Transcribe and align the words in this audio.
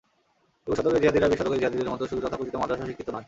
একুশ 0.67 0.77
শতকের 0.79 1.01
জিহাদিরা 1.03 1.27
বিশ 1.27 1.37
শতকের 1.39 1.59
জিহাদিদের 1.61 1.91
মতো 1.93 2.03
শুধু 2.09 2.21
তথাকথিত 2.21 2.55
মাদ্রাসাশিক্ষিত 2.55 3.07
নন। 3.09 3.19